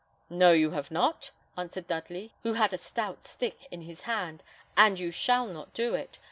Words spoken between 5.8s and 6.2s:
it.